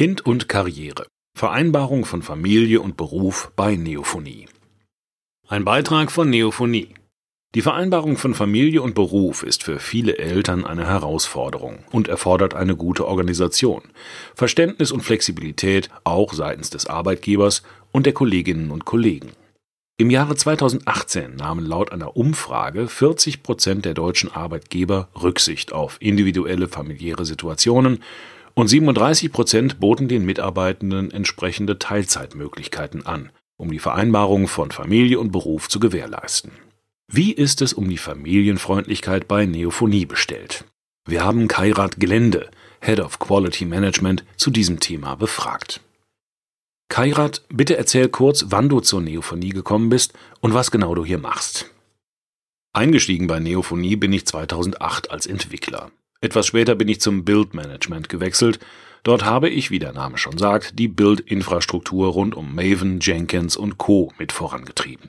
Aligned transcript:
Kind 0.00 0.24
und 0.24 0.48
Karriere. 0.48 1.08
Vereinbarung 1.36 2.06
von 2.06 2.22
Familie 2.22 2.80
und 2.80 2.96
Beruf 2.96 3.52
bei 3.54 3.76
Neophonie. 3.76 4.46
Ein 5.46 5.66
Beitrag 5.66 6.10
von 6.10 6.30
Neophonie. 6.30 6.94
Die 7.54 7.60
Vereinbarung 7.60 8.16
von 8.16 8.32
Familie 8.32 8.80
und 8.80 8.94
Beruf 8.94 9.42
ist 9.42 9.62
für 9.62 9.78
viele 9.78 10.16
Eltern 10.16 10.64
eine 10.64 10.86
Herausforderung 10.86 11.80
und 11.90 12.08
erfordert 12.08 12.54
eine 12.54 12.76
gute 12.76 13.06
Organisation, 13.06 13.82
Verständnis 14.34 14.90
und 14.90 15.02
Flexibilität 15.02 15.90
auch 16.04 16.32
seitens 16.32 16.70
des 16.70 16.86
Arbeitgebers 16.86 17.62
und 17.92 18.06
der 18.06 18.14
Kolleginnen 18.14 18.70
und 18.70 18.86
Kollegen. 18.86 19.32
Im 19.98 20.08
Jahre 20.08 20.34
2018 20.34 21.36
nahmen 21.36 21.66
laut 21.66 21.92
einer 21.92 22.16
Umfrage 22.16 22.88
40 22.88 23.42
Prozent 23.42 23.84
der 23.84 23.92
deutschen 23.92 24.32
Arbeitgeber 24.32 25.08
Rücksicht 25.22 25.74
auf 25.74 25.98
individuelle 26.00 26.68
familiäre 26.68 27.26
Situationen 27.26 28.02
und 28.54 28.68
37 28.68 29.32
Prozent 29.32 29.80
boten 29.80 30.08
den 30.08 30.24
Mitarbeitenden 30.24 31.10
entsprechende 31.10 31.78
Teilzeitmöglichkeiten 31.78 33.06
an, 33.06 33.30
um 33.56 33.70
die 33.70 33.78
Vereinbarung 33.78 34.48
von 34.48 34.70
Familie 34.70 35.20
und 35.20 35.32
Beruf 35.32 35.68
zu 35.68 35.80
gewährleisten. 35.80 36.52
Wie 37.12 37.32
ist 37.32 37.62
es 37.62 37.72
um 37.72 37.88
die 37.88 37.98
Familienfreundlichkeit 37.98 39.26
bei 39.26 39.46
Neophonie 39.46 40.06
bestellt? 40.06 40.64
Wir 41.06 41.24
haben 41.24 41.48
Kairat 41.48 41.98
Gelände, 41.98 42.50
Head 42.80 43.00
of 43.00 43.18
Quality 43.18 43.64
Management, 43.64 44.24
zu 44.36 44.50
diesem 44.50 44.78
Thema 44.78 45.16
befragt. 45.16 45.80
Kairat, 46.88 47.42
bitte 47.48 47.76
erzähl 47.76 48.08
kurz, 48.08 48.46
wann 48.48 48.68
du 48.68 48.80
zur 48.80 49.00
Neophonie 49.00 49.50
gekommen 49.50 49.88
bist 49.88 50.12
und 50.40 50.54
was 50.54 50.70
genau 50.70 50.94
du 50.94 51.04
hier 51.04 51.18
machst. 51.18 51.70
Eingestiegen 52.72 53.26
bei 53.26 53.40
Neophonie 53.40 53.96
bin 53.96 54.12
ich 54.12 54.26
2008 54.26 55.10
als 55.10 55.26
Entwickler. 55.26 55.90
Etwas 56.20 56.46
später 56.46 56.74
bin 56.74 56.88
ich 56.88 57.00
zum 57.00 57.24
Build 57.24 57.54
Management 57.54 58.08
gewechselt. 58.08 58.58
Dort 59.02 59.24
habe 59.24 59.48
ich, 59.48 59.70
wie 59.70 59.78
der 59.78 59.92
Name 59.92 60.18
schon 60.18 60.36
sagt, 60.36 60.78
die 60.78 60.88
Build-Infrastruktur 60.88 62.08
rund 62.08 62.34
um 62.34 62.54
Maven, 62.54 63.00
Jenkins 63.00 63.56
und 63.56 63.78
Co. 63.78 64.12
mit 64.18 64.30
vorangetrieben. 64.30 65.08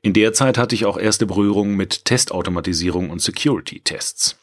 In 0.00 0.14
der 0.14 0.32
Zeit 0.32 0.56
hatte 0.56 0.74
ich 0.74 0.86
auch 0.86 0.96
erste 0.96 1.26
Berührungen 1.26 1.76
mit 1.76 2.06
Testautomatisierung 2.06 3.10
und 3.10 3.20
Security-Tests. 3.20 4.38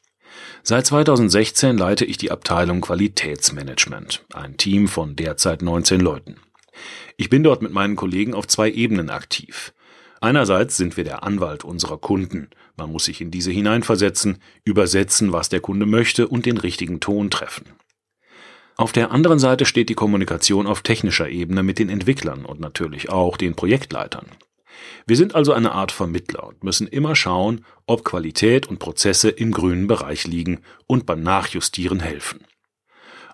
Seit 0.61 0.85
2016 0.85 1.77
leite 1.77 2.05
ich 2.05 2.17
die 2.17 2.29
Abteilung 2.29 2.81
Qualitätsmanagement, 2.81 4.23
ein 4.33 4.57
Team 4.57 4.87
von 4.87 5.15
derzeit 5.15 5.63
19 5.63 5.99
Leuten. 5.99 6.35
Ich 7.15 7.29
bin 7.29 7.41
dort 7.41 7.63
mit 7.63 7.71
meinen 7.71 7.95
Kollegen 7.95 8.35
auf 8.35 8.47
zwei 8.47 8.69
Ebenen 8.69 9.09
aktiv. 9.09 9.73
Einerseits 10.21 10.77
sind 10.77 10.97
wir 10.97 11.03
der 11.03 11.23
Anwalt 11.23 11.63
unserer 11.63 11.97
Kunden. 11.97 12.49
Man 12.75 12.91
muss 12.91 13.05
sich 13.05 13.21
in 13.21 13.31
diese 13.31 13.51
hineinversetzen, 13.51 14.39
übersetzen, 14.63 15.31
was 15.31 15.49
der 15.49 15.59
Kunde 15.59 15.85
möchte 15.85 16.27
und 16.27 16.45
den 16.45 16.57
richtigen 16.57 16.99
Ton 16.99 17.29
treffen. 17.29 17.65
Auf 18.77 18.91
der 18.91 19.11
anderen 19.11 19.39
Seite 19.39 19.65
steht 19.65 19.89
die 19.89 19.95
Kommunikation 19.95 20.67
auf 20.67 20.81
technischer 20.81 21.29
Ebene 21.29 21.63
mit 21.63 21.79
den 21.79 21.89
Entwicklern 21.89 22.45
und 22.45 22.59
natürlich 22.59 23.09
auch 23.09 23.37
den 23.37 23.55
Projektleitern. 23.55 24.27
Wir 25.07 25.15
sind 25.15 25.33
also 25.33 25.53
eine 25.53 25.71
Art 25.71 25.91
Vermittler 25.91 26.45
und 26.45 26.63
müssen 26.63 26.87
immer 26.87 27.15
schauen, 27.15 27.65
ob 27.87 28.03
Qualität 28.03 28.67
und 28.67 28.77
Prozesse 28.77 29.29
im 29.29 29.51
grünen 29.51 29.87
Bereich 29.87 30.27
liegen 30.27 30.61
und 30.85 31.05
beim 31.05 31.23
Nachjustieren 31.23 31.99
helfen. 31.99 32.45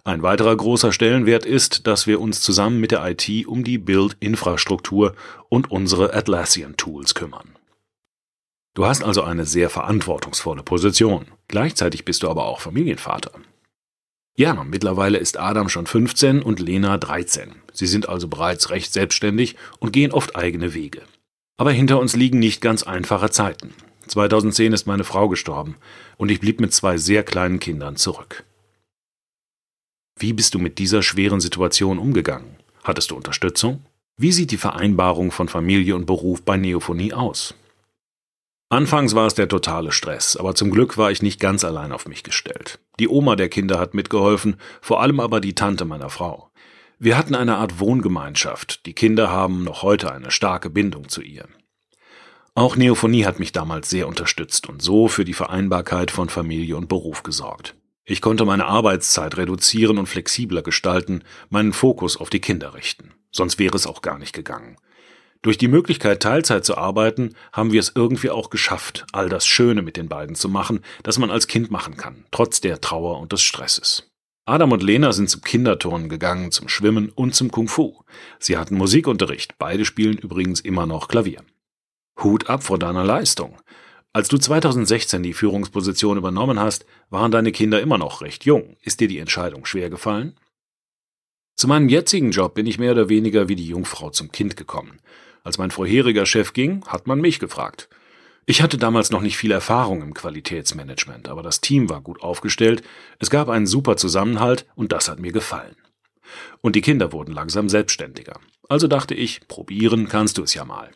Ein 0.05 0.21
weiterer 0.21 0.55
großer 0.55 0.91
Stellenwert 0.91 1.45
ist, 1.45 1.87
dass 1.87 2.07
wir 2.07 2.19
uns 2.19 2.41
zusammen 2.41 2.81
mit 2.81 2.91
der 2.91 3.05
IT 3.09 3.47
um 3.47 3.63
die 3.63 3.77
Build-Infrastruktur 3.77 5.15
und 5.47 5.71
unsere 5.71 6.13
Atlassian-Tools 6.13 7.15
kümmern. 7.15 7.55
Du 8.73 8.85
hast 8.85 9.03
also 9.03 9.21
eine 9.21 9.45
sehr 9.45 9.69
verantwortungsvolle 9.69 10.63
Position. 10.63 11.27
Gleichzeitig 11.47 12.03
bist 12.03 12.23
du 12.23 12.29
aber 12.29 12.45
auch 12.45 12.59
Familienvater. 12.59 13.31
Ja, 14.35 14.63
mittlerweile 14.63 15.19
ist 15.19 15.39
Adam 15.39 15.69
schon 15.69 15.85
15 15.85 16.41
und 16.41 16.59
Lena 16.59 16.97
13. 16.97 17.51
Sie 17.71 17.85
sind 17.85 18.09
also 18.09 18.27
bereits 18.27 18.71
recht 18.71 18.91
selbstständig 18.91 19.55
und 19.79 19.93
gehen 19.93 20.11
oft 20.11 20.35
eigene 20.35 20.73
Wege. 20.73 21.03
Aber 21.55 21.71
hinter 21.71 21.99
uns 21.99 22.15
liegen 22.15 22.39
nicht 22.39 22.59
ganz 22.59 22.83
einfache 22.83 23.29
Zeiten. 23.29 23.73
2010 24.07 24.73
ist 24.73 24.87
meine 24.87 25.03
Frau 25.03 25.29
gestorben 25.29 25.77
und 26.17 26.29
ich 26.29 26.41
blieb 26.41 26.59
mit 26.59 26.73
zwei 26.73 26.97
sehr 26.97 27.23
kleinen 27.23 27.59
Kindern 27.59 27.95
zurück. 27.95 28.43
Wie 30.17 30.33
bist 30.33 30.53
du 30.53 30.59
mit 30.59 30.79
dieser 30.79 31.01
schweren 31.01 31.39
Situation 31.39 31.99
umgegangen? 31.99 32.57
Hattest 32.83 33.11
du 33.11 33.15
Unterstützung? 33.15 33.85
Wie 34.17 34.31
sieht 34.31 34.51
die 34.51 34.57
Vereinbarung 34.57 35.31
von 35.31 35.49
Familie 35.49 35.95
und 35.95 36.05
Beruf 36.05 36.43
bei 36.43 36.57
Neophonie 36.57 37.13
aus? 37.13 37.55
Anfangs 38.69 39.15
war 39.15 39.27
es 39.27 39.35
der 39.35 39.47
totale 39.47 39.91
Stress, 39.91 40.35
aber 40.35 40.55
zum 40.55 40.71
Glück 40.71 40.97
war 40.97 41.11
ich 41.11 41.21
nicht 41.21 41.39
ganz 41.39 41.63
allein 41.63 41.91
auf 41.91 42.07
mich 42.07 42.23
gestellt. 42.23 42.79
Die 42.99 43.07
Oma 43.07 43.35
der 43.35 43.49
Kinder 43.49 43.79
hat 43.79 43.93
mitgeholfen, 43.93 44.57
vor 44.81 45.01
allem 45.01 45.19
aber 45.19 45.41
die 45.41 45.53
Tante 45.53 45.85
meiner 45.85 46.09
Frau. 46.09 46.49
Wir 46.99 47.17
hatten 47.17 47.35
eine 47.35 47.57
Art 47.57 47.79
Wohngemeinschaft, 47.79 48.85
die 48.85 48.93
Kinder 48.93 49.29
haben 49.29 49.63
noch 49.63 49.83
heute 49.83 50.11
eine 50.11 50.31
starke 50.31 50.69
Bindung 50.69 51.09
zu 51.09 51.21
ihr. 51.21 51.47
Auch 52.55 52.75
Neophonie 52.75 53.25
hat 53.25 53.39
mich 53.39 53.51
damals 53.51 53.89
sehr 53.89 54.07
unterstützt 54.07 54.69
und 54.69 54.81
so 54.81 55.07
für 55.07 55.25
die 55.25 55.33
Vereinbarkeit 55.33 56.11
von 56.11 56.29
Familie 56.29 56.77
und 56.77 56.87
Beruf 56.87 57.23
gesorgt. 57.23 57.75
Ich 58.05 58.21
konnte 58.21 58.43
meine 58.43 58.65
Arbeitszeit 58.65 59.37
reduzieren 59.37 59.97
und 59.97 60.07
flexibler 60.07 60.61
gestalten, 60.61 61.23
meinen 61.49 61.71
Fokus 61.71 62.17
auf 62.17 62.29
die 62.29 62.41
Kinder 62.41 62.73
richten. 62.73 63.13
Sonst 63.31 63.59
wäre 63.59 63.77
es 63.77 63.87
auch 63.87 64.01
gar 64.01 64.19
nicht 64.19 64.33
gegangen. 64.33 64.75
Durch 65.41 65.57
die 65.57 65.67
Möglichkeit, 65.67 66.21
Teilzeit 66.21 66.65
zu 66.65 66.77
arbeiten, 66.77 67.35
haben 67.51 67.71
wir 67.71 67.79
es 67.79 67.91
irgendwie 67.95 68.29
auch 68.29 68.49
geschafft, 68.49 69.05
all 69.11 69.29
das 69.29 69.45
Schöne 69.45 69.81
mit 69.81 69.97
den 69.97 70.07
beiden 70.07 70.35
zu 70.35 70.47
machen, 70.47 70.81
das 71.03 71.17
man 71.17 71.31
als 71.31 71.47
Kind 71.47 71.71
machen 71.71 71.97
kann, 71.97 72.25
trotz 72.31 72.61
der 72.61 72.81
Trauer 72.81 73.19
und 73.19 73.31
des 73.31 73.41
Stresses. 73.41 74.09
Adam 74.45 74.73
und 74.73 74.83
Lena 74.83 75.13
sind 75.13 75.29
zum 75.29 75.41
Kinderturnen 75.41 76.09
gegangen, 76.09 76.51
zum 76.51 76.67
Schwimmen 76.67 77.09
und 77.09 77.33
zum 77.33 77.51
Kung 77.51 77.69
Fu. 77.69 78.03
Sie 78.39 78.57
hatten 78.57 78.75
Musikunterricht, 78.75 79.57
beide 79.57 79.85
spielen 79.85 80.17
übrigens 80.17 80.59
immer 80.59 80.85
noch 80.85 81.07
Klavier. 81.07 81.41
Hut 82.21 82.49
ab 82.49 82.63
vor 82.63 82.77
deiner 82.77 83.05
Leistung. 83.05 83.57
Als 84.15 84.27
du 84.27 84.37
2016 84.37 85.23
die 85.23 85.33
Führungsposition 85.33 86.17
übernommen 86.17 86.59
hast, 86.59 86.85
waren 87.09 87.31
deine 87.31 87.51
Kinder 87.51 87.81
immer 87.81 87.97
noch 87.97 88.21
recht 88.21 88.45
jung. 88.45 88.77
Ist 88.81 88.99
dir 88.99 89.07
die 89.07 89.17
Entscheidung 89.17 89.65
schwer 89.65 89.89
gefallen? 89.89 90.37
Zu 91.55 91.67
meinem 91.67 91.89
jetzigen 91.89 92.29
Job 92.29 92.53
bin 92.53 92.67
ich 92.67 92.77
mehr 92.77 92.91
oder 92.91 93.09
weniger 93.09 93.49
wie 93.49 93.55
die 93.55 93.67
Jungfrau 93.67 94.11
zum 94.11 94.31
Kind 94.31 94.55
gekommen. 94.55 94.99
Als 95.43 95.57
mein 95.57 95.71
vorheriger 95.71 96.27
Chef 96.27 96.53
ging, 96.53 96.85
hat 96.85 97.07
man 97.07 97.21
mich 97.21 97.39
gefragt. 97.39 97.89
Ich 98.45 98.61
hatte 98.61 98.77
damals 98.77 99.09
noch 99.09 99.21
nicht 99.21 99.37
viel 99.37 99.51
Erfahrung 99.51 100.03
im 100.03 100.13
Qualitätsmanagement, 100.13 101.27
aber 101.27 101.41
das 101.41 101.61
Team 101.61 101.89
war 101.89 102.01
gut 102.01 102.21
aufgestellt, 102.21 102.83
es 103.17 103.31
gab 103.31 103.49
einen 103.49 103.65
super 103.65 103.97
Zusammenhalt 103.97 104.67
und 104.75 104.91
das 104.91 105.09
hat 105.09 105.19
mir 105.19 105.31
gefallen. 105.31 105.75
Und 106.61 106.75
die 106.75 106.81
Kinder 106.81 107.13
wurden 107.13 107.33
langsam 107.33 107.67
selbstständiger. 107.67 108.39
Also 108.69 108.87
dachte 108.87 109.15
ich, 109.15 109.47
probieren 109.47 110.07
kannst 110.07 110.37
du 110.37 110.43
es 110.43 110.53
ja 110.53 110.65
mal. 110.65 110.91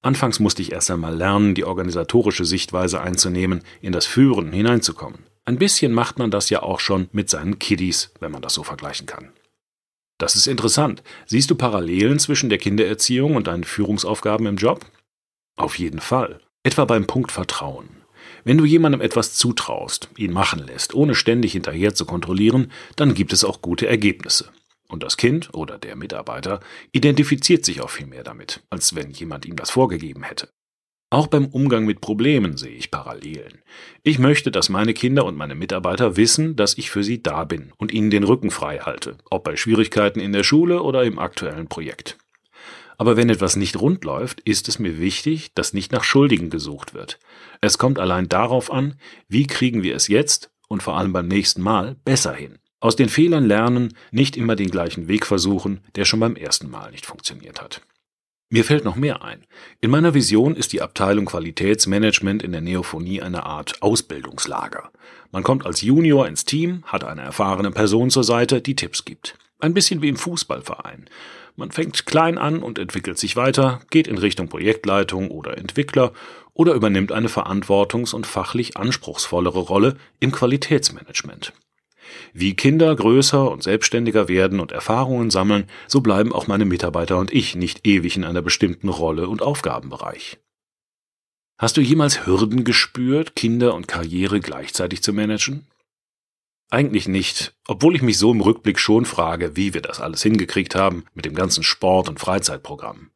Anfangs 0.00 0.38
musste 0.38 0.62
ich 0.62 0.72
erst 0.72 0.90
einmal 0.90 1.16
lernen, 1.16 1.54
die 1.54 1.64
organisatorische 1.64 2.44
Sichtweise 2.44 3.00
einzunehmen, 3.00 3.62
in 3.80 3.92
das 3.92 4.06
Führen 4.06 4.52
hineinzukommen. 4.52 5.24
Ein 5.44 5.58
bisschen 5.58 5.92
macht 5.92 6.18
man 6.18 6.30
das 6.30 6.50
ja 6.50 6.62
auch 6.62 6.78
schon 6.78 7.08
mit 7.12 7.30
seinen 7.30 7.58
Kiddies, 7.58 8.12
wenn 8.20 8.30
man 8.30 8.42
das 8.42 8.54
so 8.54 8.62
vergleichen 8.62 9.06
kann. 9.06 9.32
Das 10.18 10.34
ist 10.34 10.46
interessant. 10.46 11.02
Siehst 11.26 11.50
du 11.50 11.54
Parallelen 11.54 12.18
zwischen 12.18 12.48
der 12.48 12.58
Kindererziehung 12.58 13.36
und 13.36 13.46
deinen 13.46 13.64
Führungsaufgaben 13.64 14.46
im 14.46 14.56
Job? 14.56 14.84
Auf 15.56 15.78
jeden 15.78 16.00
Fall. 16.00 16.40
Etwa 16.64 16.84
beim 16.84 17.06
Punkt 17.06 17.32
Vertrauen. 17.32 17.88
Wenn 18.44 18.58
du 18.58 18.64
jemandem 18.64 19.00
etwas 19.00 19.34
zutraust, 19.34 20.10
ihn 20.16 20.32
machen 20.32 20.60
lässt, 20.66 20.94
ohne 20.94 21.14
ständig 21.14 21.52
hinterher 21.52 21.94
zu 21.94 22.04
kontrollieren, 22.04 22.70
dann 22.96 23.14
gibt 23.14 23.32
es 23.32 23.44
auch 23.44 23.62
gute 23.62 23.86
Ergebnisse. 23.86 24.50
Und 24.88 25.02
das 25.02 25.16
Kind 25.16 25.50
oder 25.52 25.78
der 25.78 25.96
Mitarbeiter 25.96 26.60
identifiziert 26.92 27.64
sich 27.64 27.80
auch 27.82 27.90
viel 27.90 28.06
mehr 28.06 28.24
damit, 28.24 28.62
als 28.70 28.94
wenn 28.94 29.10
jemand 29.10 29.44
ihm 29.46 29.56
das 29.56 29.70
vorgegeben 29.70 30.22
hätte. 30.22 30.48
Auch 31.10 31.26
beim 31.26 31.46
Umgang 31.46 31.86
mit 31.86 32.02
Problemen 32.02 32.58
sehe 32.58 32.74
ich 32.74 32.90
Parallelen. 32.90 33.62
Ich 34.02 34.18
möchte, 34.18 34.50
dass 34.50 34.68
meine 34.68 34.92
Kinder 34.92 35.24
und 35.24 35.36
meine 35.36 35.54
Mitarbeiter 35.54 36.18
wissen, 36.18 36.54
dass 36.54 36.76
ich 36.76 36.90
für 36.90 37.02
sie 37.02 37.22
da 37.22 37.44
bin 37.44 37.72
und 37.78 37.92
ihnen 37.92 38.10
den 38.10 38.24
Rücken 38.24 38.50
frei 38.50 38.78
halte, 38.78 39.16
ob 39.30 39.44
bei 39.44 39.56
Schwierigkeiten 39.56 40.20
in 40.20 40.32
der 40.32 40.42
Schule 40.42 40.82
oder 40.82 41.04
im 41.04 41.18
aktuellen 41.18 41.68
Projekt. 41.68 42.18
Aber 42.98 43.16
wenn 43.16 43.30
etwas 43.30 43.56
nicht 43.56 43.80
rund 43.80 44.04
läuft, 44.04 44.40
ist 44.40 44.68
es 44.68 44.78
mir 44.78 44.98
wichtig, 45.00 45.54
dass 45.54 45.72
nicht 45.72 45.92
nach 45.92 46.04
Schuldigen 46.04 46.50
gesucht 46.50 46.92
wird. 46.92 47.18
Es 47.62 47.78
kommt 47.78 47.98
allein 47.98 48.28
darauf 48.28 48.70
an, 48.70 48.96
wie 49.28 49.46
kriegen 49.46 49.82
wir 49.82 49.94
es 49.94 50.08
jetzt 50.08 50.50
und 50.68 50.82
vor 50.82 50.98
allem 50.98 51.12
beim 51.12 51.28
nächsten 51.28 51.62
Mal 51.62 51.96
besser 52.04 52.34
hin. 52.34 52.58
Aus 52.80 52.94
den 52.94 53.08
Fehlern 53.08 53.44
lernen, 53.44 53.94
nicht 54.12 54.36
immer 54.36 54.54
den 54.54 54.70
gleichen 54.70 55.08
Weg 55.08 55.26
versuchen, 55.26 55.80
der 55.96 56.04
schon 56.04 56.20
beim 56.20 56.36
ersten 56.36 56.70
Mal 56.70 56.92
nicht 56.92 57.06
funktioniert 57.06 57.60
hat. 57.60 57.82
Mir 58.50 58.64
fällt 58.64 58.84
noch 58.84 58.96
mehr 58.96 59.22
ein. 59.22 59.44
In 59.80 59.90
meiner 59.90 60.14
Vision 60.14 60.56
ist 60.56 60.72
die 60.72 60.80
Abteilung 60.80 61.26
Qualitätsmanagement 61.26 62.42
in 62.42 62.52
der 62.52 62.62
Neophonie 62.62 63.20
eine 63.20 63.44
Art 63.44 63.82
Ausbildungslager. 63.82 64.90
Man 65.32 65.42
kommt 65.42 65.66
als 65.66 65.82
Junior 65.82 66.26
ins 66.26 66.46
Team, 66.46 66.82
hat 66.84 67.04
eine 67.04 67.20
erfahrene 67.20 67.70
Person 67.72 68.08
zur 68.08 68.24
Seite, 68.24 68.62
die 68.62 68.76
Tipps 68.76 69.04
gibt. 69.04 69.36
Ein 69.58 69.74
bisschen 69.74 70.00
wie 70.00 70.08
im 70.08 70.16
Fußballverein. 70.16 71.10
Man 71.56 71.72
fängt 71.72 72.06
klein 72.06 72.38
an 72.38 72.62
und 72.62 72.78
entwickelt 72.78 73.18
sich 73.18 73.36
weiter, 73.36 73.80
geht 73.90 74.06
in 74.06 74.16
Richtung 74.16 74.48
Projektleitung 74.48 75.30
oder 75.30 75.58
Entwickler 75.58 76.12
oder 76.54 76.72
übernimmt 76.72 77.12
eine 77.12 77.28
verantwortungs- 77.28 78.14
und 78.14 78.26
fachlich 78.26 78.76
anspruchsvollere 78.76 79.58
Rolle 79.58 79.96
im 80.20 80.32
Qualitätsmanagement. 80.32 81.52
Wie 82.32 82.54
Kinder 82.54 82.94
größer 82.94 83.50
und 83.50 83.62
selbstständiger 83.62 84.28
werden 84.28 84.60
und 84.60 84.72
Erfahrungen 84.72 85.30
sammeln, 85.30 85.68
so 85.86 86.00
bleiben 86.00 86.32
auch 86.32 86.46
meine 86.46 86.64
Mitarbeiter 86.64 87.18
und 87.18 87.32
ich 87.32 87.54
nicht 87.56 87.86
ewig 87.86 88.16
in 88.16 88.24
einer 88.24 88.42
bestimmten 88.42 88.88
Rolle 88.88 89.28
und 89.28 89.42
Aufgabenbereich. 89.42 90.38
Hast 91.58 91.76
du 91.76 91.80
jemals 91.80 92.24
Hürden 92.24 92.62
gespürt, 92.64 93.34
Kinder 93.34 93.74
und 93.74 93.88
Karriere 93.88 94.40
gleichzeitig 94.40 95.02
zu 95.02 95.12
managen? 95.12 95.66
Eigentlich 96.70 97.08
nicht, 97.08 97.54
obwohl 97.66 97.96
ich 97.96 98.02
mich 98.02 98.18
so 98.18 98.30
im 98.30 98.42
Rückblick 98.42 98.78
schon 98.78 99.06
frage, 99.06 99.56
wie 99.56 99.74
wir 99.74 99.80
das 99.80 100.00
alles 100.00 100.22
hingekriegt 100.22 100.74
haben 100.74 101.04
mit 101.14 101.24
dem 101.24 101.34
ganzen 101.34 101.64
Sport- 101.64 102.08
und 102.08 102.20
Freizeitprogramm. 102.20 103.10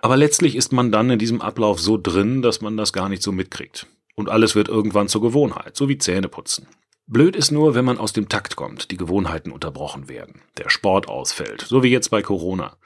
Aber 0.00 0.16
letztlich 0.16 0.56
ist 0.56 0.72
man 0.72 0.90
dann 0.90 1.10
in 1.10 1.18
diesem 1.18 1.40
Ablauf 1.40 1.80
so 1.80 1.96
drin, 1.96 2.42
dass 2.42 2.60
man 2.60 2.76
das 2.76 2.92
gar 2.92 3.08
nicht 3.08 3.22
so 3.22 3.30
mitkriegt. 3.30 3.86
Und 4.14 4.28
alles 4.28 4.54
wird 4.54 4.68
irgendwann 4.68 5.08
zur 5.08 5.22
Gewohnheit, 5.22 5.76
so 5.76 5.88
wie 5.88 5.98
Zähneputzen. 5.98 6.66
Blöd 7.06 7.36
ist 7.36 7.50
nur, 7.50 7.74
wenn 7.74 7.84
man 7.84 7.98
aus 7.98 8.12
dem 8.12 8.28
Takt 8.28 8.56
kommt, 8.56 8.90
die 8.90 8.96
Gewohnheiten 8.96 9.52
unterbrochen 9.52 10.08
werden, 10.08 10.40
der 10.56 10.70
Sport 10.70 11.08
ausfällt, 11.08 11.60
so 11.60 11.82
wie 11.82 11.90
jetzt 11.90 12.08
bei 12.08 12.22
Corona. 12.22 12.76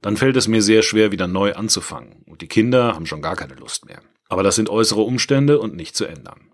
Dann 0.00 0.16
fällt 0.16 0.36
es 0.36 0.48
mir 0.48 0.62
sehr 0.62 0.82
schwer, 0.82 1.12
wieder 1.12 1.28
neu 1.28 1.54
anzufangen, 1.54 2.22
und 2.26 2.40
die 2.40 2.48
Kinder 2.48 2.94
haben 2.94 3.06
schon 3.06 3.22
gar 3.22 3.36
keine 3.36 3.54
Lust 3.54 3.86
mehr. 3.86 4.02
Aber 4.28 4.42
das 4.42 4.56
sind 4.56 4.70
äußere 4.70 5.02
Umstände 5.02 5.60
und 5.60 5.76
nicht 5.76 5.94
zu 5.94 6.04
ändern. 6.04 6.50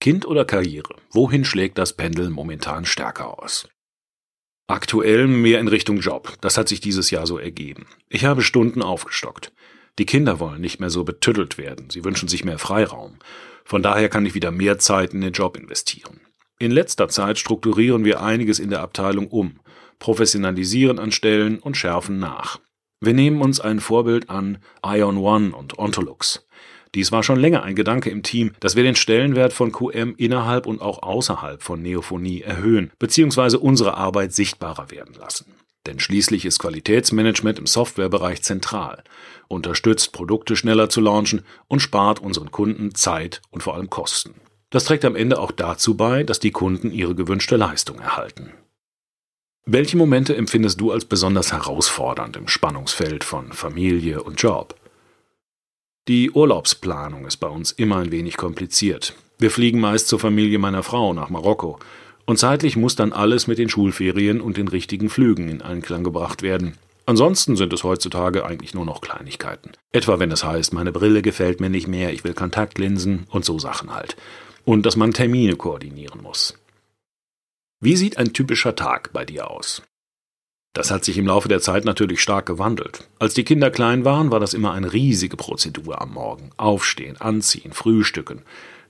Kind 0.00 0.26
oder 0.26 0.44
Karriere? 0.44 0.96
Wohin 1.10 1.44
schlägt 1.44 1.78
das 1.78 1.92
Pendel 1.92 2.30
momentan 2.30 2.84
stärker 2.84 3.40
aus? 3.40 3.68
Aktuell 4.66 5.28
mehr 5.28 5.60
in 5.60 5.68
Richtung 5.68 5.98
Job. 5.98 6.36
Das 6.40 6.58
hat 6.58 6.68
sich 6.68 6.80
dieses 6.80 7.10
Jahr 7.10 7.26
so 7.26 7.38
ergeben. 7.38 7.86
Ich 8.08 8.24
habe 8.24 8.42
Stunden 8.42 8.82
aufgestockt. 8.82 9.52
Die 9.98 10.06
Kinder 10.06 10.40
wollen 10.40 10.60
nicht 10.60 10.80
mehr 10.80 10.90
so 10.90 11.04
betüttelt 11.04 11.58
werden. 11.58 11.90
Sie 11.90 12.04
wünschen 12.04 12.28
sich 12.28 12.44
mehr 12.44 12.58
Freiraum. 12.58 13.18
Von 13.64 13.82
daher 13.82 14.08
kann 14.08 14.26
ich 14.26 14.34
wieder 14.34 14.50
mehr 14.50 14.78
Zeit 14.78 15.14
in 15.14 15.20
den 15.20 15.32
Job 15.32 15.56
investieren. 15.56 16.20
In 16.58 16.70
letzter 16.70 17.08
Zeit 17.08 17.38
strukturieren 17.38 18.04
wir 18.04 18.22
einiges 18.22 18.58
in 18.58 18.70
der 18.70 18.82
Abteilung 18.82 19.28
um, 19.28 19.60
professionalisieren 19.98 20.98
an 20.98 21.12
Stellen 21.12 21.58
und 21.58 21.76
schärfen 21.76 22.18
nach. 22.18 22.60
Wir 23.00 23.14
nehmen 23.14 23.40
uns 23.40 23.60
ein 23.60 23.80
Vorbild 23.80 24.30
an 24.30 24.58
Ion 24.84 25.16
One 25.16 25.56
und 25.56 25.78
Ontolux. 25.78 26.46
Dies 26.94 27.10
war 27.10 27.22
schon 27.22 27.40
länger 27.40 27.62
ein 27.62 27.74
Gedanke 27.74 28.10
im 28.10 28.22
Team, 28.22 28.52
dass 28.60 28.76
wir 28.76 28.82
den 28.82 28.96
Stellenwert 28.96 29.52
von 29.52 29.72
QM 29.72 30.14
innerhalb 30.18 30.66
und 30.66 30.82
auch 30.82 31.02
außerhalb 31.02 31.62
von 31.62 31.80
Neophonie 31.80 32.42
erhöhen 32.42 32.92
bzw. 32.98 33.56
unsere 33.56 33.96
Arbeit 33.96 34.34
sichtbarer 34.34 34.90
werden 34.90 35.14
lassen. 35.18 35.46
Denn 35.86 35.98
schließlich 35.98 36.44
ist 36.44 36.60
Qualitätsmanagement 36.60 37.58
im 37.58 37.66
Softwarebereich 37.66 38.42
zentral, 38.42 39.02
unterstützt 39.48 40.12
Produkte 40.12 40.54
schneller 40.54 40.88
zu 40.88 41.00
launchen 41.00 41.44
und 41.68 41.80
spart 41.80 42.20
unseren 42.20 42.50
Kunden 42.50 42.94
Zeit 42.94 43.42
und 43.50 43.62
vor 43.62 43.74
allem 43.74 43.90
Kosten. 43.90 44.34
Das 44.70 44.84
trägt 44.84 45.04
am 45.04 45.16
Ende 45.16 45.38
auch 45.38 45.50
dazu 45.50 45.96
bei, 45.96 46.22
dass 46.22 46.38
die 46.38 46.52
Kunden 46.52 46.92
ihre 46.92 47.14
gewünschte 47.14 47.56
Leistung 47.56 47.98
erhalten. 47.98 48.52
Welche 49.64 49.96
Momente 49.96 50.34
empfindest 50.34 50.80
du 50.80 50.90
als 50.90 51.04
besonders 51.04 51.52
herausfordernd 51.52 52.36
im 52.36 52.48
Spannungsfeld 52.48 53.22
von 53.22 53.52
Familie 53.52 54.22
und 54.22 54.40
Job? 54.40 54.74
Die 56.08 56.32
Urlaubsplanung 56.32 57.26
ist 57.26 57.36
bei 57.36 57.46
uns 57.46 57.70
immer 57.70 57.98
ein 57.98 58.10
wenig 58.10 58.36
kompliziert. 58.36 59.14
Wir 59.38 59.52
fliegen 59.52 59.78
meist 59.78 60.08
zur 60.08 60.18
Familie 60.18 60.58
meiner 60.58 60.82
Frau 60.82 61.12
nach 61.12 61.30
Marokko. 61.30 61.78
Und 62.24 62.38
zeitlich 62.38 62.76
muss 62.76 62.96
dann 62.96 63.12
alles 63.12 63.46
mit 63.46 63.58
den 63.58 63.68
Schulferien 63.68 64.40
und 64.40 64.56
den 64.56 64.68
richtigen 64.68 65.10
Flügen 65.10 65.48
in 65.48 65.62
Einklang 65.62 66.04
gebracht 66.04 66.42
werden. 66.42 66.78
Ansonsten 67.04 67.56
sind 67.56 67.72
es 67.72 67.82
heutzutage 67.82 68.46
eigentlich 68.46 68.74
nur 68.74 68.84
noch 68.84 69.00
Kleinigkeiten. 69.00 69.72
Etwa 69.90 70.20
wenn 70.20 70.30
es 70.30 70.44
heißt, 70.44 70.72
meine 70.72 70.92
Brille 70.92 71.22
gefällt 71.22 71.60
mir 71.60 71.70
nicht 71.70 71.88
mehr, 71.88 72.12
ich 72.12 72.22
will 72.22 72.34
Kontaktlinsen 72.34 73.26
und 73.28 73.44
so 73.44 73.58
Sachen 73.58 73.92
halt. 73.92 74.16
Und 74.64 74.86
dass 74.86 74.96
man 74.96 75.12
Termine 75.12 75.56
koordinieren 75.56 76.22
muss. 76.22 76.56
Wie 77.80 77.96
sieht 77.96 78.18
ein 78.18 78.32
typischer 78.32 78.76
Tag 78.76 79.12
bei 79.12 79.24
dir 79.24 79.50
aus? 79.50 79.82
Das 80.72 80.90
hat 80.90 81.04
sich 81.04 81.18
im 81.18 81.26
Laufe 81.26 81.48
der 81.48 81.60
Zeit 81.60 81.84
natürlich 81.84 82.22
stark 82.22 82.46
gewandelt. 82.46 83.08
Als 83.18 83.34
die 83.34 83.44
Kinder 83.44 83.70
klein 83.70 84.04
waren, 84.04 84.30
war 84.30 84.40
das 84.40 84.54
immer 84.54 84.72
eine 84.72 84.92
riesige 84.92 85.36
Prozedur 85.36 86.00
am 86.00 86.14
Morgen. 86.14 86.50
Aufstehen, 86.56 87.20
anziehen, 87.20 87.72
frühstücken, 87.72 88.42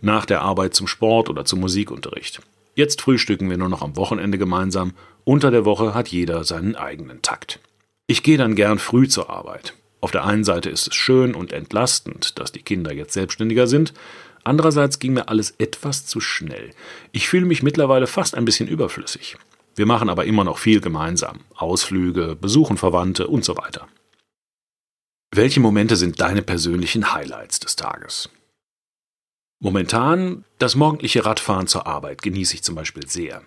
nach 0.02 0.26
der 0.26 0.42
Arbeit 0.42 0.74
zum 0.74 0.86
Sport 0.86 1.30
oder 1.30 1.44
zum 1.44 1.60
Musikunterricht. 1.60 2.40
Jetzt 2.74 3.02
frühstücken 3.02 3.50
wir 3.50 3.58
nur 3.58 3.68
noch 3.68 3.82
am 3.82 3.96
Wochenende 3.96 4.38
gemeinsam, 4.38 4.94
unter 5.24 5.50
der 5.50 5.64
Woche 5.64 5.94
hat 5.94 6.08
jeder 6.08 6.44
seinen 6.44 6.74
eigenen 6.74 7.22
Takt. 7.22 7.60
Ich 8.06 8.22
gehe 8.22 8.38
dann 8.38 8.56
gern 8.56 8.78
früh 8.78 9.08
zur 9.08 9.30
Arbeit. 9.30 9.74
Auf 10.00 10.10
der 10.10 10.24
einen 10.24 10.42
Seite 10.42 10.70
ist 10.70 10.88
es 10.88 10.94
schön 10.94 11.34
und 11.34 11.52
entlastend, 11.52 12.38
dass 12.38 12.50
die 12.50 12.62
Kinder 12.62 12.92
jetzt 12.92 13.12
selbstständiger 13.12 13.66
sind, 13.66 13.92
andererseits 14.42 14.98
ging 14.98 15.12
mir 15.12 15.28
alles 15.28 15.54
etwas 15.58 16.06
zu 16.06 16.20
schnell. 16.20 16.70
Ich 17.12 17.28
fühle 17.28 17.46
mich 17.46 17.62
mittlerweile 17.62 18.06
fast 18.06 18.34
ein 18.34 18.44
bisschen 18.44 18.68
überflüssig. 18.68 19.36
Wir 19.76 19.86
machen 19.86 20.08
aber 20.08 20.24
immer 20.24 20.44
noch 20.44 20.58
viel 20.58 20.80
gemeinsam. 20.80 21.40
Ausflüge, 21.54 22.36
besuchen 22.40 22.78
Verwandte 22.78 23.28
und 23.28 23.44
so 23.44 23.56
weiter. 23.56 23.86
Welche 25.34 25.60
Momente 25.60 25.96
sind 25.96 26.20
deine 26.20 26.42
persönlichen 26.42 27.14
Highlights 27.14 27.60
des 27.60 27.76
Tages? 27.76 28.28
Momentan 29.64 30.44
das 30.58 30.74
morgendliche 30.74 31.24
Radfahren 31.24 31.68
zur 31.68 31.86
Arbeit 31.86 32.20
genieße 32.20 32.54
ich 32.54 32.64
zum 32.64 32.74
Beispiel 32.74 33.08
sehr. 33.08 33.42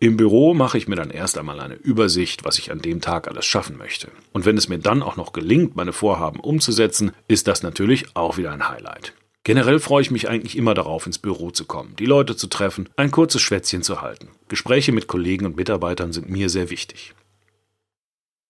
Im 0.00 0.16
Büro 0.16 0.54
mache 0.54 0.78
ich 0.78 0.88
mir 0.88 0.96
dann 0.96 1.10
erst 1.10 1.36
einmal 1.36 1.60
eine 1.60 1.74
Übersicht, 1.74 2.42
was 2.46 2.58
ich 2.58 2.72
an 2.72 2.80
dem 2.80 3.02
Tag 3.02 3.28
alles 3.28 3.44
schaffen 3.44 3.76
möchte. 3.76 4.10
Und 4.32 4.46
wenn 4.46 4.56
es 4.56 4.70
mir 4.70 4.78
dann 4.78 5.02
auch 5.02 5.16
noch 5.16 5.34
gelingt, 5.34 5.76
meine 5.76 5.92
Vorhaben 5.92 6.40
umzusetzen, 6.40 7.12
ist 7.28 7.48
das 7.48 7.62
natürlich 7.62 8.16
auch 8.16 8.38
wieder 8.38 8.50
ein 8.50 8.70
Highlight. 8.70 9.12
Generell 9.44 9.78
freue 9.78 10.00
ich 10.00 10.10
mich 10.10 10.26
eigentlich 10.26 10.56
immer 10.56 10.72
darauf, 10.72 11.04
ins 11.04 11.18
Büro 11.18 11.50
zu 11.50 11.66
kommen, 11.66 11.96
die 11.98 12.06
Leute 12.06 12.34
zu 12.34 12.46
treffen, 12.46 12.88
ein 12.96 13.10
kurzes 13.10 13.42
Schwätzchen 13.42 13.82
zu 13.82 14.00
halten. 14.00 14.28
Gespräche 14.48 14.92
mit 14.92 15.06
Kollegen 15.06 15.44
und 15.44 15.56
Mitarbeitern 15.56 16.14
sind 16.14 16.30
mir 16.30 16.48
sehr 16.48 16.70
wichtig. 16.70 17.12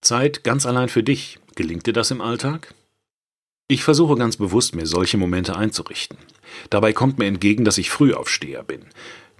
Zeit 0.03 0.45
ganz 0.45 0.67
allein 0.67 0.89
für 0.89 1.03
dich. 1.03 1.41
Gelingt 1.57 1.85
dir 1.89 1.95
das 1.95 2.13
im 2.13 2.21
Alltag? 2.21 2.73
Ich 3.73 3.85
versuche 3.85 4.17
ganz 4.17 4.37
bewusst, 4.37 4.75
mir 4.75 4.85
solche 4.85 5.17
Momente 5.17 5.57
einzurichten. 5.57 6.19
Dabei 6.69 6.93
kommt 6.93 7.19
mir 7.19 7.25
entgegen, 7.25 7.65
dass 7.65 7.79
ich 7.79 7.89
Frühaufsteher 7.89 8.63
bin. 8.63 8.83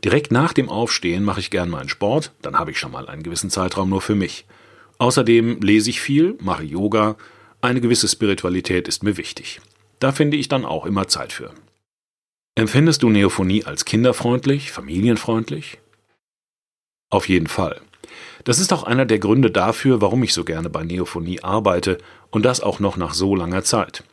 Direkt 0.03 0.33
nach 0.33 0.55
dem 0.55 0.71
Aufstehen 0.71 1.23
mache 1.23 1.41
ich 1.41 1.51
gern 1.51 1.69
meinen 1.69 1.91
Sport, 1.91 2.33
dann 2.41 2.59
habe 2.59 2.71
ich 2.71 2.79
schon 2.79 2.93
mal 2.93 3.11
einen 3.11 3.23
gewissen 3.23 3.51
Zeitraum 3.51 3.91
nur 3.91 4.01
für 4.01 4.15
mich. 4.15 4.47
Außerdem 4.97 5.61
lese 5.61 5.91
ich 5.91 6.01
viel, 6.01 6.39
mache 6.41 6.63
Yoga, 6.63 7.17
eine 7.61 7.83
gewisse 7.83 8.09
Spiritualität 8.09 8.89
ist 8.89 9.03
mir 9.03 9.19
wichtig. 9.19 9.61
Da 9.99 10.13
finde 10.13 10.39
ich 10.39 10.49
dann 10.49 10.65
auch 10.65 10.87
immer 10.87 11.09
Zeit 11.09 11.35
für. 11.35 11.53
Empfindest 12.55 13.03
du 13.03 13.11
Neophonie 13.11 13.67
als 13.67 13.85
kinderfreundlich, 13.85 14.73
familienfreundlich? 14.73 15.77
Auf 17.11 17.29
jeden 17.29 17.49
Fall. 17.49 17.83
Das 18.45 18.59
ist 18.59 18.73
auch 18.73 18.85
einer 18.85 19.05
der 19.05 19.19
Gründe 19.19 19.51
dafür, 19.51 20.01
warum 20.01 20.23
ich 20.23 20.33
so 20.33 20.43
gerne 20.43 20.71
bei 20.71 20.85
Neophonie 20.85 21.43
arbeite 21.43 21.99
und 22.31 22.47
das 22.47 22.63
auch 22.63 22.81
noch 22.81 22.97
nach 22.97 23.13
so 23.13 23.37
langer 23.37 23.63
Zeit. 23.63 24.05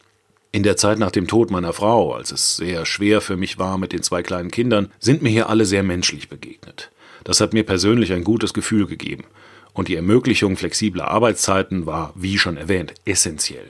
In 0.52 0.64
der 0.64 0.78
Zeit 0.78 0.98
nach 0.98 1.12
dem 1.12 1.28
Tod 1.28 1.52
meiner 1.52 1.74
Frau, 1.74 2.14
als 2.14 2.32
es 2.32 2.56
sehr 2.56 2.86
schwer 2.86 3.22
für 3.22 3.38
mich 3.38 3.60
war 3.60 3.78
mit 3.78 3.94
den 3.94 4.02
zwei 4.02 4.24
kleinen 4.24 4.50
Kindern, 4.50 4.92
sind 5.00 5.22
mir 5.22 5.30
hier 5.30 5.48
alle 5.48 5.66
sehr 5.66 5.84
menschlich 5.84 6.28
begegnet. 6.28 6.90
Das 7.24 7.40
hat 7.40 7.54
mir 7.54 7.64
persönlich 7.64 8.14
ein 8.14 8.24
gutes 8.24 8.54
Gefühl 8.54 8.88
gegeben. 8.88 9.26
Und 9.74 9.88
die 9.88 9.96
Ermöglichung 9.96 10.58
flexibler 10.58 11.10
Arbeitszeiten 11.10 11.86
war, 11.86 12.14
wie 12.16 12.40
schon 12.40 12.58
erwähnt, 12.58 12.96
essentiell. 13.06 13.68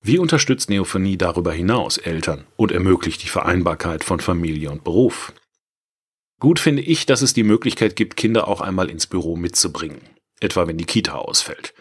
Wie 0.00 0.18
unterstützt 0.18 0.70
Neophonie 0.70 1.16
darüber 1.16 1.52
hinaus 1.52 1.98
Eltern 1.98 2.46
und 2.54 2.70
ermöglicht 2.70 3.24
die 3.24 3.28
Vereinbarkeit 3.28 4.04
von 4.04 4.20
Familie 4.20 4.70
und 4.70 4.84
Beruf? 4.84 5.32
Gut 6.38 6.60
finde 6.60 6.82
ich, 6.82 7.06
dass 7.06 7.22
es 7.22 7.32
die 7.32 7.42
Möglichkeit 7.42 7.96
gibt, 7.96 8.16
Kinder 8.16 8.46
auch 8.46 8.60
einmal 8.60 8.88
ins 8.88 9.08
Büro 9.08 9.34
mitzubringen, 9.34 10.02
etwa 10.38 10.68
wenn 10.68 10.78
die 10.78 10.84
Kita 10.84 11.14
ausfällt. 11.14 11.74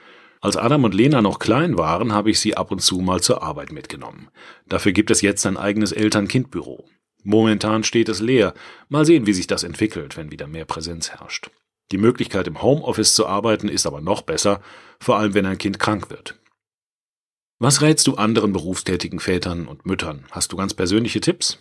Als 0.45 0.57
Adam 0.57 0.83
und 0.83 0.93
Lena 0.93 1.23
noch 1.23 1.39
klein 1.39 1.75
waren, 1.75 2.13
habe 2.13 2.29
ich 2.29 2.39
sie 2.39 2.55
ab 2.55 2.69
und 2.71 2.79
zu 2.79 2.99
mal 2.99 3.19
zur 3.19 3.41
Arbeit 3.41 3.71
mitgenommen. 3.71 4.29
Dafür 4.67 4.91
gibt 4.91 5.09
es 5.09 5.21
jetzt 5.21 5.43
ein 5.47 5.57
eigenes 5.57 5.91
Eltern-Kind-Büro. 5.91 6.87
Momentan 7.23 7.83
steht 7.83 8.09
es 8.09 8.19
leer. 8.19 8.53
Mal 8.87 9.07
sehen, 9.07 9.25
wie 9.25 9.33
sich 9.33 9.47
das 9.47 9.63
entwickelt, 9.63 10.17
wenn 10.17 10.29
wieder 10.29 10.45
mehr 10.45 10.65
Präsenz 10.65 11.09
herrscht. 11.09 11.49
Die 11.91 11.97
Möglichkeit 11.97 12.45
im 12.45 12.61
Homeoffice 12.61 13.15
zu 13.15 13.25
arbeiten 13.25 13.69
ist 13.69 13.87
aber 13.87 14.01
noch 14.01 14.21
besser, 14.21 14.61
vor 14.99 15.17
allem 15.17 15.33
wenn 15.33 15.47
ein 15.47 15.57
Kind 15.57 15.79
krank 15.79 16.11
wird. 16.11 16.39
Was 17.57 17.81
rätst 17.81 18.05
du 18.05 18.13
anderen 18.13 18.53
berufstätigen 18.53 19.19
Vätern 19.19 19.65
und 19.65 19.87
Müttern? 19.87 20.25
Hast 20.29 20.51
du 20.51 20.57
ganz 20.57 20.75
persönliche 20.75 21.21
Tipps? 21.21 21.57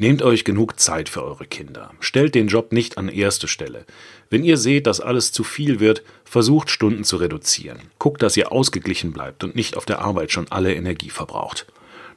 Nehmt 0.00 0.22
euch 0.22 0.44
genug 0.44 0.80
Zeit 0.80 1.10
für 1.10 1.22
eure 1.22 1.44
Kinder. 1.44 1.90
Stellt 2.00 2.34
den 2.34 2.48
Job 2.48 2.72
nicht 2.72 2.96
an 2.96 3.10
erste 3.10 3.46
Stelle. 3.46 3.84
Wenn 4.30 4.44
ihr 4.44 4.56
seht, 4.56 4.86
dass 4.86 5.02
alles 5.02 5.30
zu 5.30 5.44
viel 5.44 5.78
wird, 5.78 6.02
versucht 6.24 6.70
Stunden 6.70 7.04
zu 7.04 7.18
reduzieren. 7.18 7.78
Guckt, 7.98 8.22
dass 8.22 8.34
ihr 8.38 8.50
ausgeglichen 8.50 9.12
bleibt 9.12 9.44
und 9.44 9.54
nicht 9.54 9.76
auf 9.76 9.84
der 9.84 10.00
Arbeit 10.00 10.32
schon 10.32 10.50
alle 10.50 10.74
Energie 10.74 11.10
verbraucht. 11.10 11.66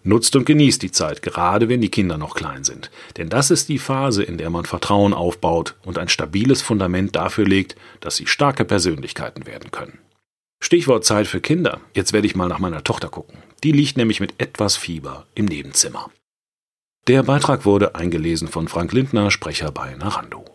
Nutzt 0.02 0.34
und 0.38 0.46
genießt 0.46 0.82
die 0.82 0.92
Zeit, 0.92 1.22
gerade 1.22 1.68
wenn 1.68 1.82
die 1.82 1.92
Kinder 1.92 2.18
noch 2.18 2.36
klein 2.36 2.64
sind. 2.64 2.90
Denn 3.18 3.28
das 3.28 3.52
ist 3.52 3.68
die 3.68 3.80
Phase, 3.80 4.24
in 4.24 4.38
der 4.38 4.50
man 4.50 4.64
Vertrauen 4.64 5.14
aufbaut 5.14 5.76
und 5.84 5.98
ein 5.98 6.08
stabiles 6.08 6.62
Fundament 6.62 7.18
dafür 7.18 7.46
legt, 7.46 7.76
dass 8.00 8.16
sie 8.16 8.28
starke 8.28 8.64
Persönlichkeiten 8.64 9.46
werden 9.46 9.72
können. 9.72 10.00
Stichwort 10.62 11.04
Zeit 11.04 11.28
für 11.28 11.42
Kinder. 11.42 11.82
Jetzt 11.94 12.14
werde 12.14 12.28
ich 12.28 12.36
mal 12.38 12.48
nach 12.48 12.60
meiner 12.60 12.86
Tochter 12.86 13.10
gucken. 13.10 13.40
Die 13.62 13.74
liegt 13.74 13.98
nämlich 13.98 14.22
mit 14.22 14.36
etwas 14.38 14.78
Fieber 14.78 15.26
im 15.36 15.44
Nebenzimmer. 15.44 16.10
Der 17.08 17.22
Beitrag 17.24 17.66
wurde 17.66 17.96
eingelesen 17.96 18.48
von 18.48 18.70
Frank 18.70 18.94
Lindner, 18.94 19.30
Sprecher 19.30 19.72
bei 19.72 19.94
Narando. 19.96 20.53